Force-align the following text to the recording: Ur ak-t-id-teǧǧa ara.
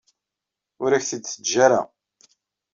Ur 0.83 0.91
ak-t-id-teǧǧa 0.97 1.57
ara. 1.65 1.81